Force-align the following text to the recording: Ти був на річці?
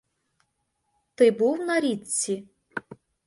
Ти 1.15 1.31
був 1.31 1.59
на 1.59 1.79
річці? 1.79 2.47